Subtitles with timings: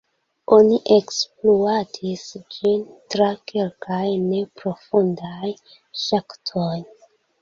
[0.55, 2.23] Oni ekspluatis
[2.55, 2.81] ĝin
[3.15, 5.55] tra kelkaj neprofundaj
[6.07, 6.73] ŝaktoj.